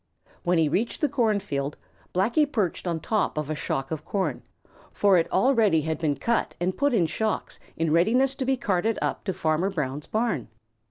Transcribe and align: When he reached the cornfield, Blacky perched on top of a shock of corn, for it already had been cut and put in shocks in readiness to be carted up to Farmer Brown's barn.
When 0.41 0.57
he 0.57 0.67
reached 0.67 0.99
the 1.01 1.07
cornfield, 1.07 1.77
Blacky 2.11 2.51
perched 2.51 2.87
on 2.87 3.01
top 3.01 3.37
of 3.37 3.51
a 3.51 3.53
shock 3.55 3.91
of 3.91 4.03
corn, 4.03 4.41
for 4.91 5.15
it 5.19 5.31
already 5.31 5.81
had 5.81 5.99
been 5.99 6.15
cut 6.15 6.55
and 6.59 6.75
put 6.75 6.95
in 6.95 7.05
shocks 7.05 7.59
in 7.77 7.93
readiness 7.93 8.33
to 8.37 8.45
be 8.45 8.57
carted 8.57 8.97
up 8.99 9.23
to 9.25 9.31
Farmer 9.33 9.69
Brown's 9.69 10.07
barn. 10.07 10.47